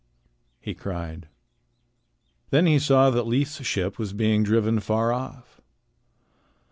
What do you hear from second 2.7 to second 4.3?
saw that Leif's ship was